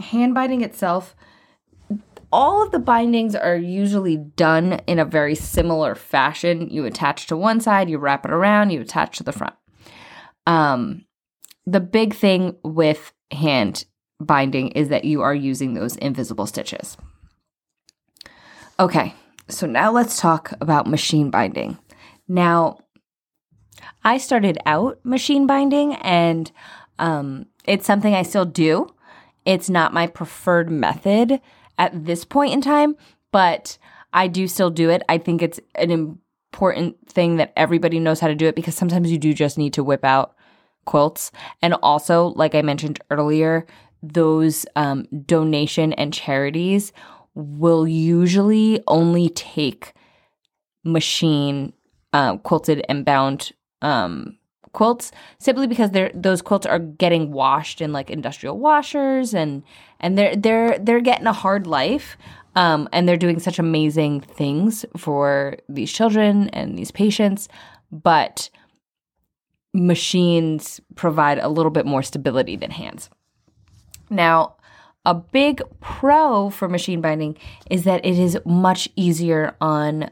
hand 0.00 0.34
binding 0.34 0.62
itself 0.62 1.14
all 2.32 2.62
of 2.62 2.70
the 2.70 2.78
bindings 2.78 3.34
are 3.34 3.56
usually 3.56 4.16
done 4.16 4.80
in 4.86 4.98
a 4.98 5.04
very 5.04 5.34
similar 5.34 5.94
fashion. 5.94 6.68
You 6.70 6.84
attach 6.84 7.26
to 7.26 7.36
one 7.36 7.60
side, 7.60 7.90
you 7.90 7.98
wrap 7.98 8.24
it 8.24 8.30
around, 8.30 8.70
you 8.70 8.80
attach 8.80 9.18
to 9.18 9.24
the 9.24 9.32
front. 9.32 9.54
Um, 10.46 11.06
the 11.66 11.80
big 11.80 12.14
thing 12.14 12.56
with 12.62 13.12
hand 13.30 13.84
binding 14.20 14.68
is 14.68 14.88
that 14.88 15.04
you 15.04 15.22
are 15.22 15.34
using 15.34 15.74
those 15.74 15.96
invisible 15.96 16.46
stitches. 16.46 16.96
Okay, 18.78 19.14
so 19.48 19.66
now 19.66 19.90
let's 19.90 20.18
talk 20.18 20.52
about 20.60 20.86
machine 20.86 21.30
binding. 21.30 21.78
Now, 22.28 22.78
I 24.04 24.18
started 24.18 24.58
out 24.66 25.00
machine 25.04 25.46
binding 25.46 25.94
and 25.96 26.50
um, 26.98 27.46
it's 27.64 27.86
something 27.86 28.14
I 28.14 28.22
still 28.22 28.44
do. 28.44 28.94
It's 29.44 29.68
not 29.68 29.94
my 29.94 30.06
preferred 30.06 30.70
method 30.70 31.40
at 31.80 32.04
this 32.04 32.24
point 32.24 32.52
in 32.52 32.60
time, 32.60 32.94
but 33.32 33.78
I 34.12 34.28
do 34.28 34.46
still 34.46 34.70
do 34.70 34.90
it. 34.90 35.02
I 35.08 35.18
think 35.18 35.42
it's 35.42 35.58
an 35.74 35.90
important 35.90 36.96
thing 37.08 37.36
that 37.36 37.52
everybody 37.56 37.98
knows 37.98 38.20
how 38.20 38.28
to 38.28 38.34
do 38.34 38.46
it 38.46 38.54
because 38.54 38.74
sometimes 38.76 39.10
you 39.10 39.18
do 39.18 39.32
just 39.32 39.58
need 39.58 39.72
to 39.72 39.82
whip 39.82 40.04
out 40.04 40.36
quilts. 40.84 41.32
And 41.62 41.74
also, 41.82 42.28
like 42.36 42.54
I 42.54 42.62
mentioned 42.62 43.00
earlier, 43.10 43.66
those 44.02 44.66
um, 44.76 45.06
donation 45.24 45.94
and 45.94 46.12
charities 46.12 46.92
will 47.34 47.88
usually 47.88 48.82
only 48.86 49.30
take 49.30 49.94
machine 50.84 51.72
uh, 52.12 52.36
quilted 52.38 52.84
and 52.88 53.04
bound 53.04 53.52
um, 53.82 54.36
quilts 54.72 55.10
simply 55.38 55.66
because 55.66 55.90
they're 55.90 56.10
those 56.14 56.42
quilts 56.42 56.66
are 56.66 56.78
getting 56.78 57.32
washed 57.32 57.80
in 57.80 57.92
like 57.92 58.10
industrial 58.10 58.58
washers 58.58 59.34
and 59.34 59.62
and 59.98 60.16
they're 60.16 60.36
they're 60.36 60.78
they're 60.78 61.00
getting 61.00 61.26
a 61.26 61.32
hard 61.32 61.66
life 61.66 62.16
um, 62.56 62.88
and 62.92 63.08
they're 63.08 63.16
doing 63.16 63.38
such 63.38 63.58
amazing 63.58 64.20
things 64.20 64.84
for 64.96 65.56
these 65.68 65.92
children 65.92 66.48
and 66.50 66.78
these 66.78 66.90
patients 66.90 67.48
but 67.90 68.50
machines 69.72 70.80
provide 70.94 71.38
a 71.38 71.48
little 71.48 71.70
bit 71.70 71.86
more 71.86 72.02
stability 72.02 72.56
than 72.56 72.70
hands. 72.70 73.08
Now 74.08 74.56
a 75.04 75.14
big 75.14 75.62
pro 75.80 76.50
for 76.50 76.68
machine 76.68 77.00
binding 77.00 77.36
is 77.70 77.84
that 77.84 78.04
it 78.04 78.18
is 78.18 78.38
much 78.44 78.88
easier 78.96 79.56
on 79.60 80.10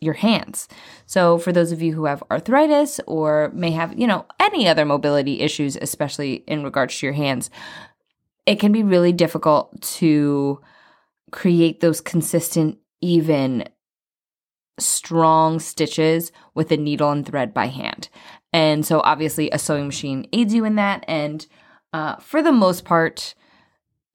your 0.00 0.14
hands. 0.14 0.66
So, 1.06 1.38
for 1.38 1.52
those 1.52 1.72
of 1.72 1.82
you 1.82 1.94
who 1.94 2.06
have 2.06 2.22
arthritis 2.30 3.00
or 3.06 3.50
may 3.54 3.70
have, 3.72 3.98
you 3.98 4.06
know, 4.06 4.24
any 4.38 4.66
other 4.66 4.84
mobility 4.84 5.40
issues, 5.40 5.76
especially 5.76 6.44
in 6.46 6.64
regards 6.64 6.98
to 6.98 7.06
your 7.06 7.12
hands, 7.12 7.50
it 8.46 8.58
can 8.58 8.72
be 8.72 8.82
really 8.82 9.12
difficult 9.12 9.80
to 9.82 10.60
create 11.30 11.80
those 11.80 12.00
consistent, 12.00 12.78
even, 13.00 13.64
strong 14.78 15.60
stitches 15.60 16.32
with 16.54 16.72
a 16.72 16.76
needle 16.76 17.10
and 17.10 17.26
thread 17.26 17.52
by 17.52 17.66
hand. 17.66 18.08
And 18.52 18.84
so, 18.86 19.00
obviously, 19.04 19.50
a 19.50 19.58
sewing 19.58 19.86
machine 19.86 20.26
aids 20.32 20.54
you 20.54 20.64
in 20.64 20.76
that. 20.76 21.04
And 21.06 21.46
uh, 21.92 22.16
for 22.16 22.42
the 22.42 22.52
most 22.52 22.86
part, 22.86 23.34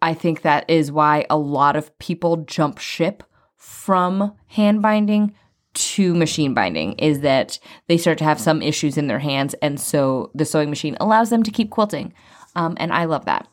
I 0.01 0.15
think 0.15 0.41
that 0.41 0.67
is 0.67 0.91
why 0.91 1.25
a 1.29 1.37
lot 1.37 1.75
of 1.75 1.97
people 1.99 2.37
jump 2.37 2.79
ship 2.79 3.23
from 3.55 4.33
hand 4.47 4.81
binding 4.81 5.35
to 5.75 6.15
machine 6.15 6.53
binding 6.53 6.93
is 6.93 7.21
that 7.21 7.59
they 7.87 7.97
start 7.97 8.17
to 8.17 8.23
have 8.23 8.39
some 8.39 8.61
issues 8.61 8.97
in 8.97 9.07
their 9.07 9.19
hands. 9.19 9.53
And 9.61 9.79
so 9.79 10.31
the 10.33 10.45
sewing 10.45 10.69
machine 10.69 10.97
allows 10.99 11.29
them 11.29 11.43
to 11.43 11.51
keep 11.51 11.69
quilting. 11.69 12.13
Um, 12.55 12.75
and 12.79 12.91
I 12.91 13.05
love 13.05 13.25
that. 13.25 13.47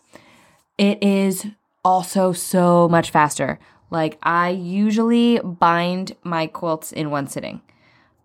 It 0.79 1.03
is 1.03 1.47
also 1.85 2.33
so 2.33 2.89
much 2.89 3.11
faster. 3.11 3.59
Like, 3.91 4.19
I 4.23 4.51
usually 4.51 5.39
bind 5.41 6.17
my 6.23 6.47
quilts 6.47 6.93
in 6.93 7.11
one 7.11 7.27
sitting. 7.27 7.61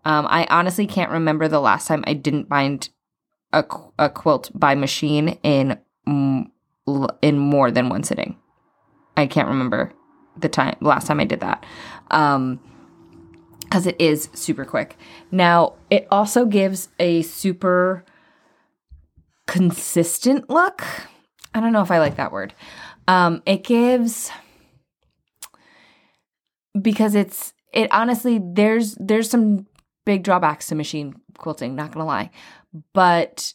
Um, 0.04 0.26
I 0.30 0.46
honestly 0.48 0.86
can't 0.86 1.10
remember 1.10 1.48
the 1.48 1.60
last 1.60 1.86
time 1.86 2.02
I 2.06 2.14
didn't 2.14 2.48
bind 2.48 2.88
a, 3.52 3.64
a 3.98 4.08
quilt 4.08 4.50
by 4.54 4.74
machine 4.74 5.38
in 5.42 5.78
in 6.06 7.38
more 7.38 7.70
than 7.70 7.90
one 7.90 8.02
sitting. 8.02 8.38
I 9.16 9.26
can't 9.26 9.48
remember 9.48 9.92
the 10.38 10.48
time 10.48 10.76
last 10.80 11.06
time 11.06 11.20
I 11.20 11.24
did 11.24 11.40
that. 11.40 11.66
Um, 12.10 12.60
because 13.68 13.86
it 13.86 14.00
is 14.00 14.30
super 14.32 14.64
quick. 14.64 14.96
Now, 15.30 15.74
it 15.90 16.08
also 16.10 16.46
gives 16.46 16.88
a 16.98 17.20
super 17.22 18.02
consistent 19.46 20.48
look. 20.48 20.82
I 21.54 21.60
don't 21.60 21.72
know 21.72 21.82
if 21.82 21.90
I 21.90 21.98
like 21.98 22.16
that 22.16 22.32
word. 22.32 22.54
Um, 23.06 23.42
it 23.44 23.64
gives 23.64 24.30
because 26.80 27.14
it's 27.14 27.52
it 27.72 27.92
honestly 27.92 28.40
there's 28.42 28.94
there's 29.00 29.28
some 29.28 29.66
big 30.06 30.22
drawbacks 30.22 30.68
to 30.68 30.74
machine 30.74 31.14
quilting, 31.36 31.74
not 31.74 31.92
gonna 31.92 32.06
lie. 32.06 32.30
But 32.94 33.52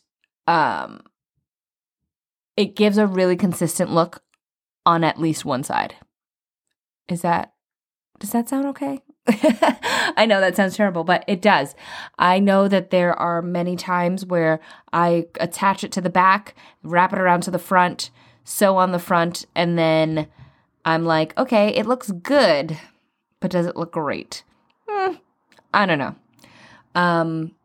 um 0.47 1.01
it 2.57 2.75
gives 2.75 2.97
a 2.97 3.07
really 3.07 3.35
consistent 3.35 3.91
look 3.91 4.23
on 4.85 5.03
at 5.03 5.19
least 5.19 5.45
one 5.45 5.63
side. 5.63 5.95
Is 7.07 7.21
that 7.21 7.53
does 8.19 8.31
that 8.31 8.49
sound 8.49 8.65
okay? 8.67 9.01
I 9.27 10.25
know 10.27 10.41
that 10.41 10.55
sounds 10.55 10.75
terrible, 10.75 11.03
but 11.03 11.23
it 11.27 11.41
does. 11.41 11.75
I 12.19 12.39
know 12.39 12.67
that 12.67 12.89
there 12.89 13.13
are 13.13 13.41
many 13.41 13.75
times 13.75 14.25
where 14.25 14.59
I 14.91 15.27
attach 15.39 15.83
it 15.83 15.91
to 15.93 16.01
the 16.01 16.09
back, 16.09 16.55
wrap 16.83 17.13
it 17.13 17.19
around 17.19 17.41
to 17.43 17.51
the 17.51 17.59
front, 17.59 18.09
sew 18.43 18.75
on 18.77 18.91
the 18.91 18.99
front, 18.99 19.45
and 19.55 19.77
then 19.77 20.27
I'm 20.83 21.05
like, 21.05 21.37
okay, 21.37 21.69
it 21.69 21.85
looks 21.85 22.11
good, 22.11 22.77
but 23.39 23.51
does 23.51 23.65
it 23.65 23.77
look 23.77 23.93
great? 23.93 24.43
Hmm, 24.87 25.13
I 25.73 25.85
don't 25.85 25.99
know. 25.99 26.15
Um, 26.95 27.55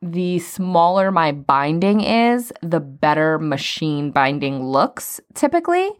the 0.00 0.38
smaller 0.38 1.10
my 1.10 1.32
binding 1.32 2.00
is, 2.00 2.52
the 2.62 2.80
better 2.80 3.38
machine 3.38 4.10
binding 4.10 4.62
looks 4.64 5.20
typically. 5.34 5.90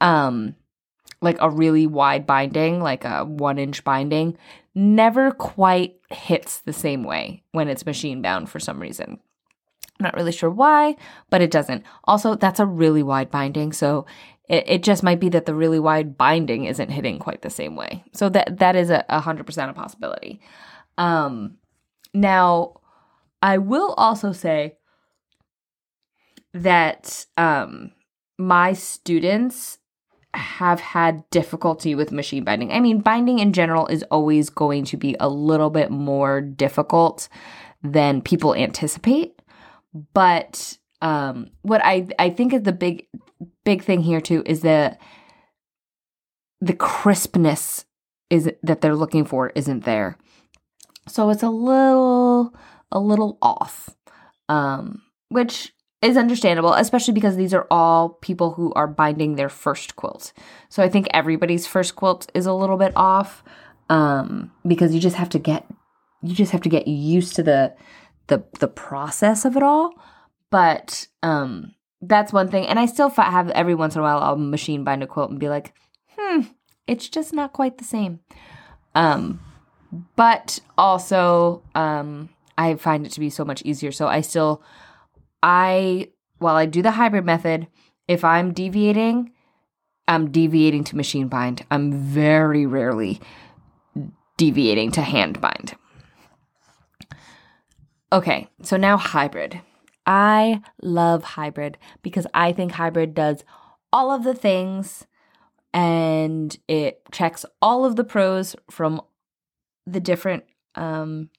Um, 0.00 0.56
like 1.22 1.38
a 1.40 1.48
really 1.48 1.86
wide 1.86 2.26
binding, 2.26 2.80
like 2.80 3.04
a 3.04 3.24
one 3.24 3.58
inch 3.58 3.84
binding, 3.84 4.36
never 4.74 5.30
quite 5.30 5.96
hits 6.10 6.60
the 6.60 6.72
same 6.72 7.04
way 7.04 7.42
when 7.52 7.68
it's 7.68 7.86
machine 7.86 8.20
bound 8.20 8.50
for 8.50 8.60
some 8.60 8.80
reason. 8.80 9.18
I'm 9.98 10.04
not 10.04 10.14
really 10.14 10.32
sure 10.32 10.50
why, 10.50 10.96
but 11.30 11.40
it 11.40 11.50
doesn't. 11.50 11.84
Also, 12.04 12.34
that's 12.34 12.60
a 12.60 12.66
really 12.66 13.02
wide 13.02 13.30
binding, 13.30 13.72
so 13.72 14.04
it, 14.48 14.64
it 14.66 14.82
just 14.82 15.02
might 15.02 15.20
be 15.20 15.28
that 15.28 15.46
the 15.46 15.54
really 15.54 15.78
wide 15.78 16.18
binding 16.18 16.64
isn't 16.64 16.90
hitting 16.90 17.18
quite 17.18 17.42
the 17.42 17.50
same 17.50 17.76
way. 17.76 18.04
So 18.12 18.28
that 18.30 18.58
that 18.58 18.74
is 18.74 18.90
a 18.90 19.20
hundred 19.20 19.46
percent 19.46 19.70
a 19.70 19.74
possibility. 19.74 20.40
Um, 20.98 21.58
now, 22.12 22.80
I 23.40 23.58
will 23.58 23.94
also 23.94 24.32
say 24.32 24.76
that 26.52 27.26
um, 27.36 27.92
my 28.38 28.72
students 28.72 29.78
have 30.34 30.80
had 30.80 31.28
difficulty 31.30 31.94
with 31.94 32.12
machine 32.12 32.44
binding. 32.44 32.72
I 32.72 32.80
mean, 32.80 33.00
binding 33.00 33.38
in 33.38 33.52
general 33.52 33.86
is 33.86 34.02
always 34.10 34.50
going 34.50 34.84
to 34.86 34.96
be 34.96 35.16
a 35.20 35.28
little 35.28 35.70
bit 35.70 35.90
more 35.90 36.40
difficult 36.40 37.28
than 37.82 38.22
people 38.22 38.54
anticipate. 38.54 39.40
But 40.14 40.78
um, 41.02 41.50
what 41.62 41.84
I 41.84 42.06
I 42.18 42.30
think 42.30 42.54
is 42.54 42.62
the 42.62 42.72
big 42.72 43.06
big 43.64 43.82
thing 43.82 44.00
here 44.00 44.20
too 44.20 44.42
is 44.46 44.62
that 44.62 45.00
the 46.60 46.74
crispness 46.74 47.84
is 48.30 48.50
that 48.62 48.80
they're 48.80 48.96
looking 48.96 49.24
for 49.24 49.50
isn't 49.50 49.84
there. 49.84 50.16
So 51.08 51.28
it's 51.30 51.42
a 51.42 51.50
little 51.50 52.54
a 52.90 53.00
little 53.00 53.36
off. 53.42 53.90
Um, 54.48 55.02
which 55.28 55.72
is 56.02 56.16
understandable, 56.16 56.74
especially 56.74 57.14
because 57.14 57.36
these 57.36 57.54
are 57.54 57.66
all 57.70 58.10
people 58.20 58.52
who 58.52 58.72
are 58.74 58.88
binding 58.88 59.36
their 59.36 59.48
first 59.48 59.94
quilt. 59.96 60.32
So 60.68 60.82
I 60.82 60.88
think 60.88 61.06
everybody's 61.14 61.66
first 61.66 61.94
quilt 61.94 62.30
is 62.34 62.44
a 62.44 62.52
little 62.52 62.76
bit 62.76 62.92
off 62.96 63.44
um, 63.88 64.50
because 64.66 64.92
you 64.94 65.00
just 65.00 65.16
have 65.16 65.28
to 65.30 65.38
get 65.38 65.66
you 66.22 66.34
just 66.34 66.52
have 66.52 66.60
to 66.62 66.68
get 66.68 66.86
used 66.88 67.36
to 67.36 67.42
the 67.42 67.74
the 68.26 68.44
the 68.58 68.68
process 68.68 69.44
of 69.44 69.56
it 69.56 69.62
all. 69.62 69.92
But 70.50 71.06
um, 71.22 71.74
that's 72.00 72.32
one 72.32 72.48
thing, 72.48 72.66
and 72.66 72.78
I 72.78 72.86
still 72.86 73.08
have 73.10 73.50
every 73.50 73.74
once 73.74 73.94
in 73.94 74.00
a 74.00 74.02
while 74.02 74.18
I'll 74.18 74.36
machine 74.36 74.84
bind 74.84 75.02
a 75.02 75.06
quilt 75.06 75.30
and 75.30 75.40
be 75.40 75.48
like, 75.48 75.72
hmm, 76.18 76.40
it's 76.86 77.08
just 77.08 77.32
not 77.32 77.52
quite 77.52 77.78
the 77.78 77.84
same. 77.84 78.20
Um, 78.94 79.40
but 80.16 80.60
also 80.76 81.62
um, 81.74 82.28
I 82.58 82.74
find 82.74 83.06
it 83.06 83.12
to 83.12 83.20
be 83.20 83.30
so 83.30 83.44
much 83.44 83.62
easier. 83.62 83.92
So 83.92 84.08
I 84.08 84.20
still 84.20 84.62
I 85.42 86.08
while 86.38 86.56
I 86.56 86.66
do 86.66 86.82
the 86.82 86.92
hybrid 86.92 87.24
method, 87.24 87.68
if 88.08 88.24
I'm 88.24 88.52
deviating, 88.52 89.32
I'm 90.08 90.30
deviating 90.30 90.84
to 90.84 90.96
machine 90.96 91.28
bind. 91.28 91.64
I'm 91.70 91.92
very 91.92 92.66
rarely 92.66 93.20
deviating 94.36 94.90
to 94.92 95.02
hand 95.02 95.40
bind. 95.40 95.76
Okay, 98.12 98.48
so 98.62 98.76
now 98.76 98.96
hybrid. 98.96 99.60
I 100.04 100.62
love 100.82 101.22
hybrid 101.22 101.78
because 102.02 102.26
I 102.34 102.52
think 102.52 102.72
hybrid 102.72 103.14
does 103.14 103.44
all 103.92 104.10
of 104.10 104.24
the 104.24 104.34
things 104.34 105.06
and 105.72 106.56
it 106.68 107.00
checks 107.12 107.46
all 107.62 107.84
of 107.84 107.96
the 107.96 108.04
pros 108.04 108.56
from 108.70 109.00
the 109.86 110.00
different 110.00 110.44
um, 110.74 111.30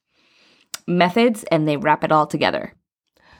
methods 0.88 1.43
and 1.51 1.67
they 1.67 1.77
wrap 1.77 2.03
it 2.03 2.12
all 2.12 2.25
together. 2.25 2.74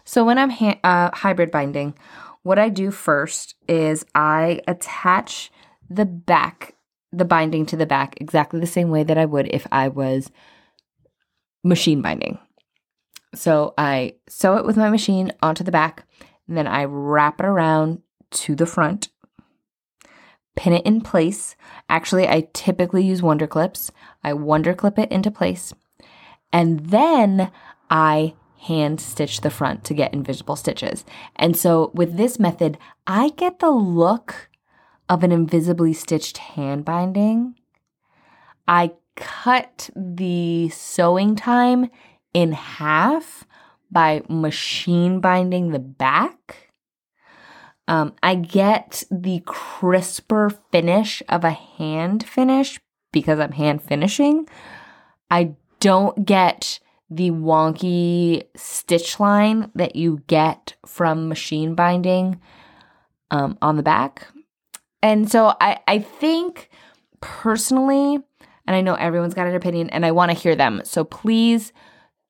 So 0.04 0.24
when 0.24 0.38
I'm 0.38 0.50
ha- 0.50 0.80
uh, 0.84 1.10
hybrid 1.14 1.52
binding, 1.52 1.96
what 2.44 2.60
I 2.60 2.70
do 2.70 2.92
first 2.92 3.56
is 3.68 4.06
I 4.14 4.62
attach 4.68 5.52
the 5.90 6.06
back, 6.06 6.76
the 7.12 7.26
binding 7.26 7.66
to 7.68 7.78
the 7.78 7.86
back 7.86 8.16
exactly 8.20 8.60
the 8.60 8.68
same 8.68 8.90
way 8.90 9.04
that 9.04 9.18
I 9.18 9.26
would 9.26 9.48
if 9.54 9.66
I 9.72 9.88
was 9.88 10.30
machine 11.64 12.02
binding. 12.02 12.38
So 13.34 13.74
I 13.78 14.16
sew 14.28 14.58
it 14.58 14.66
with 14.66 14.78
my 14.78 14.90
machine 14.90 15.32
onto 15.42 15.64
the 15.64 15.72
back, 15.72 16.06
and 16.48 16.58
then 16.58 16.68
I 16.68 16.84
wrap 16.84 17.40
it 17.40 17.46
around 17.46 18.02
to 18.32 18.56
the 18.56 18.66
front, 18.66 19.10
pin 20.56 20.74
it 20.74 20.86
in 20.86 21.02
place. 21.02 21.56
Actually, 21.90 22.28
I 22.28 22.50
typically 22.54 23.04
use 23.04 23.22
wonder 23.22 23.48
clips. 23.48 23.92
I 24.24 24.34
wonder 24.34 24.74
clip 24.74 25.00
it 25.00 25.12
into 25.12 25.32
place, 25.32 25.74
and 26.52 26.88
then 26.88 27.52
I 27.90 28.36
hand 28.64 29.00
stitch 29.02 29.42
the 29.42 29.50
front 29.50 29.84
to 29.86 29.94
get 29.94 30.14
invisible 30.14 30.56
stitches. 30.56 31.06
And 31.36 31.56
so 31.56 31.92
with 31.94 32.18
this 32.18 32.40
method, 32.40 32.78
I 33.06 33.30
get 33.30 33.60
the 33.60 33.72
look 33.72 34.50
of 35.10 35.24
an 35.24 35.32
invisibly 35.32 35.94
stitched 35.94 36.38
hand 36.38 36.86
binding. 36.86 37.56
I 38.68 38.92
cut 39.16 39.90
the 39.96 40.70
sewing 40.70 41.36
time 41.36 41.90
in 42.34 42.54
half 42.54 43.46
by 43.92 44.24
machine 44.28 45.20
binding 45.20 45.70
the 45.70 45.80
back. 45.80 46.70
Um, 47.88 48.14
I 48.24 48.36
get 48.36 49.04
the 49.12 49.42
crisper 49.46 50.50
finish 50.72 51.22
of 51.28 51.44
a 51.44 51.52
hand 51.52 52.28
finish 52.28 52.80
because 53.12 53.40
I'm 53.40 53.52
hand 53.52 53.84
finishing. 53.84 54.48
I 55.30 55.56
don't 55.80 56.26
get 56.26 56.80
the 57.16 57.32
wonky 57.32 58.44
stitch 58.56 59.20
line 59.20 59.72
that 59.76 59.96
you 59.96 60.22
get 60.28 60.76
from 60.86 61.28
machine 61.28 61.76
binding 61.76 62.40
um, 63.32 63.58
on 63.62 63.78
the 63.78 63.84
back. 63.84 64.28
And 65.02 65.30
so 65.30 65.54
I, 65.60 65.80
I 65.88 66.00
think 66.00 66.70
personally, 67.22 68.16
and 68.66 68.76
I 68.76 68.82
know 68.82 68.96
everyone's 68.96 69.34
got 69.34 69.48
an 69.48 69.56
opinion 69.56 69.90
and 69.90 70.06
I 70.06 70.12
want 70.12 70.32
to 70.32 70.38
hear 70.38 70.56
them. 70.56 70.82
So 70.86 71.04
please 71.04 71.74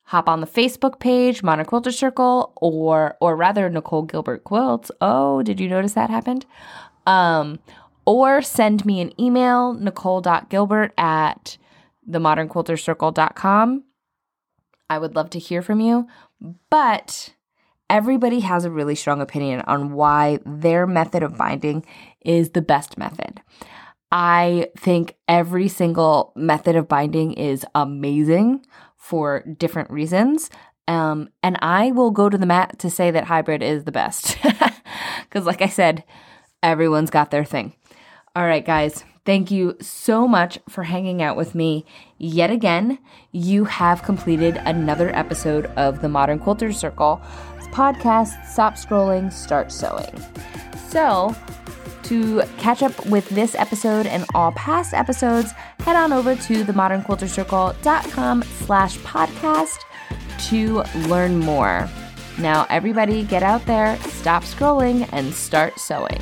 hop 0.04 0.28
on 0.28 0.42
the 0.42 0.48
Facebook 0.48 1.00
page, 1.00 1.44
Modern 1.44 1.66
Quilter 1.66 1.92
Circle, 1.92 2.54
or 2.58 3.16
or 3.22 3.36
rather 3.36 3.70
Nicole 3.70 4.04
Gilbert 4.04 4.44
Quilts. 4.44 4.92
Oh, 5.02 5.44
did 5.44 5.60
you 5.60 5.70
notice 5.70 5.94
that 5.94 6.10
happened? 6.10 6.46
Um, 7.06 7.60
or 8.06 8.42
send 8.42 8.86
me 8.86 9.00
an 9.02 9.20
email, 9.22 9.74
nicole.gilbert 9.74 10.94
at 10.98 11.58
themodernquiltercircle.com 12.10 13.84
I 14.90 14.98
would 14.98 15.16
love 15.16 15.30
to 15.32 15.40
hear 15.40 15.62
from 15.62 15.80
you. 15.80 16.08
But 16.70 17.34
everybody 17.90 18.42
has 18.42 18.66
a 18.66 18.72
really 18.72 18.96
strong 18.96 19.22
opinion 19.22 19.62
on 19.62 19.94
why 19.94 20.40
their 20.46 20.88
method 20.88 21.24
of 21.24 21.38
binding 21.38 21.86
is 22.22 22.52
the 22.52 22.62
best 22.62 22.98
method. 22.98 23.42
I 24.12 24.68
think 24.78 25.16
every 25.28 25.68
single 25.68 26.34
method 26.36 26.76
of 26.76 26.88
binding 26.88 27.34
is 27.34 27.66
amazing 27.74 28.66
for 28.96 29.44
different 29.58 29.90
reasons. 29.90 30.50
Um, 30.88 31.30
and 31.42 31.58
I 31.62 31.92
will 31.92 32.12
go 32.12 32.30
to 32.30 32.38
the 32.38 32.46
mat 32.46 32.78
to 32.80 32.90
say 32.90 33.10
that 33.12 33.24
hybrid 33.26 33.64
is 33.64 33.84
the 33.84 33.92
best. 33.92 34.38
Because, 35.24 35.48
like 35.48 35.64
I 35.64 35.68
said, 35.68 36.04
everyone's 36.62 37.10
got 37.10 37.32
their 37.32 37.44
thing. 37.44 37.74
All 38.36 38.46
right, 38.46 38.64
guys. 38.64 39.04
Thank 39.26 39.52
you 39.52 39.78
so 39.80 40.28
much 40.28 40.60
for 40.68 40.84
hanging 40.84 41.22
out 41.22 41.38
with 41.38 41.56
me 41.56 41.86
yet 42.18 42.52
again. 42.52 43.00
You 43.32 43.64
have 43.66 44.04
completed 44.04 44.58
another 44.66 45.16
episode 45.16 45.68
of 45.78 46.02
the 46.02 46.10
Modern 46.10 46.40
Quilter 46.40 46.74
Circle 46.74 47.22
podcast, 47.74 48.46
Stop 48.46 48.76
Scrolling, 48.76 49.32
Start 49.34 49.72
Sewing. 49.72 50.14
So, 50.90 51.36
to 52.04 52.44
catch 52.58 52.84
up 52.84 53.06
with 53.08 53.28
this 53.30 53.56
episode 53.56 54.06
and 54.06 54.26
all 54.36 54.52
past 54.52 54.94
episodes, 54.94 55.52
head 55.80 55.96
on 55.96 56.14
over 56.14 56.36
to 56.36 56.64
themodernquiltercircle.com 56.64 58.44
slash 58.44 58.98
podcast 59.00 59.80
to 60.50 60.84
learn 61.08 61.40
more. 61.40 61.90
Now, 62.38 62.68
everybody 62.70 63.24
get 63.24 63.42
out 63.44 63.66
there, 63.66 63.98
stop 64.02 64.44
scrolling, 64.44 65.08
and 65.12 65.34
start 65.34 65.80
sewing. 65.80 66.22